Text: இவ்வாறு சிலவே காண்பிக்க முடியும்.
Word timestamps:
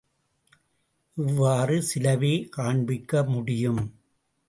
இவ்வாறு 1.17 1.81
சிலவே 1.81 2.49
காண்பிக்க 2.49 3.23
முடியும். 3.23 3.83